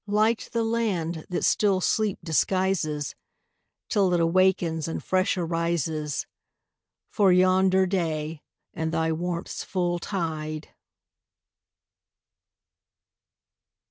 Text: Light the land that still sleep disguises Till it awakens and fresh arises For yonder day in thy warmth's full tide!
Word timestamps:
Light 0.07 0.49
the 0.51 0.63
land 0.63 1.27
that 1.29 1.43
still 1.45 1.79
sleep 1.79 2.17
disguises 2.23 3.13
Till 3.87 4.11
it 4.15 4.19
awakens 4.19 4.87
and 4.87 5.03
fresh 5.03 5.37
arises 5.37 6.25
For 7.11 7.31
yonder 7.31 7.85
day 7.85 8.41
in 8.73 8.89
thy 8.89 9.11
warmth's 9.11 9.63
full 9.63 9.99
tide! 9.99 10.69